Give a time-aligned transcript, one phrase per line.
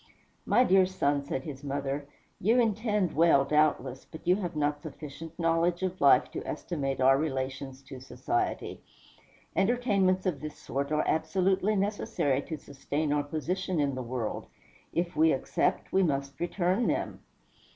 [0.47, 2.07] "My dear son," said his mother,
[2.39, 7.19] "you intend well, doubtless; but you have not sufficient knowledge of life to estimate our
[7.19, 8.81] relations to society.
[9.55, 14.47] Entertainments of this sort are absolutely necessary to sustain our position in the world.
[14.91, 17.19] If we accept, we must return them."